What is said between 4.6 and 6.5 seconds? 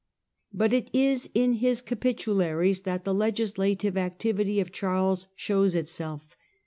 Charles shows itself.